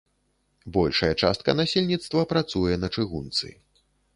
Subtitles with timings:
[0.77, 3.47] Большая частка насельніцтва працуе на чыгунцы.